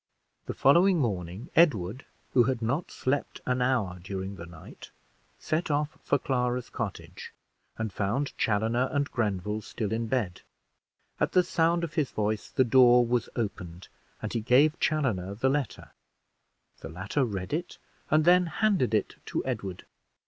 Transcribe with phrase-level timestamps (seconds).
[0.47, 4.89] The following morning, Edward, who had not slept an hour during the night,
[5.37, 7.31] set off for Clara's cottage,
[7.77, 10.41] and found Chaloner and Grenville still in bed.
[11.19, 13.89] At the sound of his voice the door was opened,
[14.23, 15.91] and he gave Chaloner the letter;
[16.79, 17.77] the latter read it
[18.09, 19.85] and then handed it to Edward.